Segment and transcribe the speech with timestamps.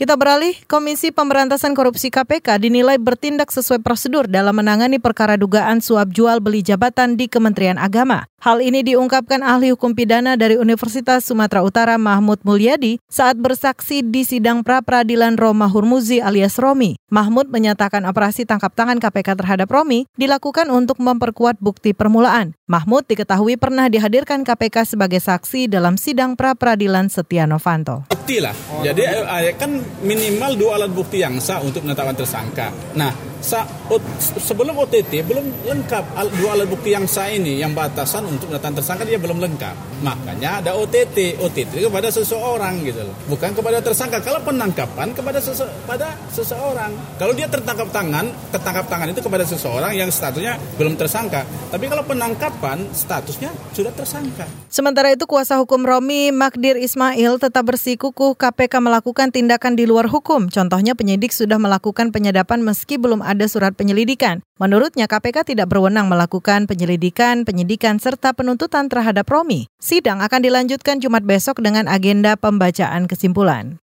[0.00, 6.08] Kita beralih, Komisi Pemberantasan Korupsi KPK dinilai bertindak sesuai prosedur dalam menangani perkara dugaan suap
[6.08, 8.29] jual beli jabatan di Kementerian Agama.
[8.40, 14.24] Hal ini diungkapkan ahli hukum pidana dari Universitas Sumatera Utara Mahmud Mulyadi saat bersaksi di
[14.24, 16.96] sidang pra-peradilan Roma Hurmuzi alias Romi.
[17.12, 22.56] Mahmud menyatakan operasi tangkap tangan KPK terhadap Romi dilakukan untuk memperkuat bukti permulaan.
[22.64, 28.08] Mahmud diketahui pernah dihadirkan KPK sebagai saksi dalam sidang pra-peradilan Setia Novanto.
[28.08, 28.56] Bukti lah.
[28.80, 32.72] Jadi eh, kan minimal dua alat bukti yang sah untuk penetapan tersangka.
[32.96, 33.10] Nah,
[34.38, 36.04] sebelum OTT belum lengkap
[36.38, 39.74] dua alat bukti yang sah ini yang batasan untuk penetapan tersangka dia belum lengkap.
[40.06, 43.14] Makanya ada OTT, OTT kepada seseorang gitu loh.
[43.26, 44.22] Bukan kepada tersangka.
[44.22, 46.94] Kalau penangkapan kepada sese, pada seseorang.
[47.18, 51.42] Kalau dia tertangkap tangan, tertangkap tangan itu kepada seseorang yang statusnya belum tersangka.
[51.68, 54.46] Tapi kalau penangkapan statusnya sudah tersangka.
[54.70, 60.46] Sementara itu kuasa hukum Romi Magdir Ismail tetap bersikukuh KPK melakukan tindakan di luar hukum.
[60.46, 64.42] Contohnya penyidik sudah melakukan penyadapan meski belum ada surat penyelidikan.
[64.60, 69.64] Menurutnya KPK tidak berwenang melakukan penyelidikan, penyidikan, serta penuntutan terhadap Romi.
[69.80, 73.79] Sidang akan dilanjutkan Jumat besok dengan agenda pembacaan kesimpulan.